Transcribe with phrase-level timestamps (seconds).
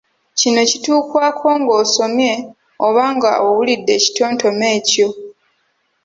[0.39, 2.33] Kino kituukwako ng’osomye
[2.87, 5.07] oba nga owulidde ekitontome ekyo.